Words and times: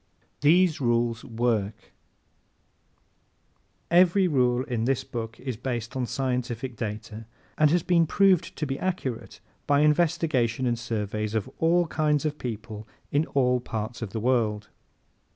These 0.41 0.81
Rules 0.81 1.23
Work¶ 1.23 1.75
Every 3.91 4.27
rule 4.27 4.63
in 4.63 4.85
this 4.85 5.03
book 5.03 5.39
is 5.39 5.57
based 5.57 5.95
on 5.95 6.07
scientific 6.07 6.75
data, 6.75 7.27
has 7.59 7.83
been 7.83 8.07
proved 8.07 8.55
to 8.55 8.65
be 8.65 8.79
accurate 8.79 9.41
by 9.67 9.81
investigations 9.81 10.67
and 10.67 10.79
surveys 10.79 11.35
of 11.35 11.47
all 11.59 11.85
kinds 11.85 12.25
of 12.25 12.39
people 12.39 12.87
in 13.11 13.27
all 13.35 13.59
parts 13.59 14.01
of 14.01 14.09
the 14.09 14.19
world. 14.19 14.69